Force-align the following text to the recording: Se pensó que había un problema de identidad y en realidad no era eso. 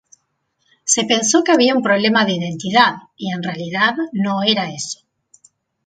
Se 0.83 1.03
pensó 1.03 1.43
que 1.43 1.51
había 1.51 1.75
un 1.75 1.83
problema 1.83 2.25
de 2.25 2.31
identidad 2.33 2.95
y 3.17 3.31
en 3.31 3.43
realidad 3.43 3.93
no 4.13 4.41
era 4.41 4.71
eso. 4.73 5.01